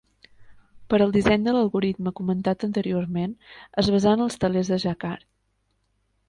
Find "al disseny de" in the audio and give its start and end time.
1.05-1.53